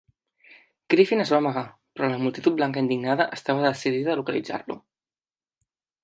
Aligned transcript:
Griffin 0.91 1.19
es 1.25 1.33
va 1.33 1.39
amagar, 1.41 1.63
però 1.99 2.09
la 2.13 2.17
multitud 2.23 2.57
blanca 2.61 2.83
indignada 2.85 3.27
estava 3.37 3.65
decidida 3.65 4.13
a 4.15 4.15
localitzar-lo. 4.21 4.79